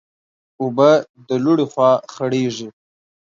[0.61, 0.89] اوبه
[1.27, 2.67] د لوړي خوا خړېږي.